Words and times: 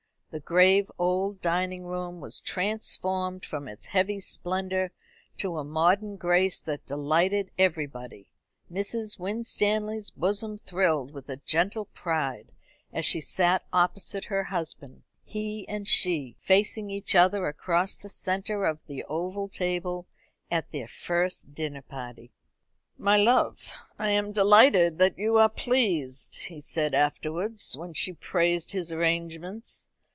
The 0.33 0.39
grave 0.39 0.89
old 0.97 1.41
dining 1.41 1.83
room 1.83 2.21
was 2.21 2.39
transformed 2.39 3.43
from 3.45 3.67
its 3.67 3.87
heavy 3.87 4.21
splendour 4.21 4.91
to 5.39 5.57
a 5.57 5.65
modern 5.65 6.15
grace 6.15 6.57
that 6.61 6.85
delighted 6.85 7.51
everybody. 7.57 8.29
Mrs. 8.71 9.19
Winstanley's 9.19 10.09
bosom 10.09 10.57
thrilled 10.57 11.11
with 11.11 11.27
a 11.27 11.35
gentle 11.45 11.83
pride 11.87 12.53
as 12.93 13.03
she 13.03 13.19
sat 13.19 13.65
opposite 13.73 14.23
her 14.23 14.45
husband 14.45 15.03
he 15.25 15.67
and 15.67 15.85
she 15.85 16.37
facing 16.39 16.89
each 16.89 17.13
other 17.13 17.45
across 17.45 17.97
the 17.97 18.07
centre 18.07 18.63
of 18.63 18.79
the 18.87 19.03
oval 19.09 19.49
table 19.49 20.07
at 20.49 20.71
their 20.71 20.87
first 20.87 21.53
dinner 21.53 21.81
party. 21.81 22.31
"My 22.97 23.17
love, 23.17 23.69
I 23.99 24.11
am 24.11 24.31
delighted 24.31 24.97
that 24.97 25.17
you 25.17 25.35
are 25.37 25.49
pleased," 25.49 26.37
he 26.43 26.61
said 26.61 26.93
afterwards, 26.93 27.75
when 27.75 27.93
she 27.93 28.13
praised 28.13 28.71
his 28.71 28.93
arrangements. 28.93 29.87